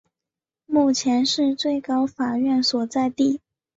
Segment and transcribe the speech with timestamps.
[0.65, 3.39] 目前是最高法院所在地。